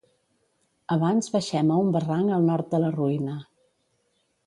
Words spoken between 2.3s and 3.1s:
al nord de la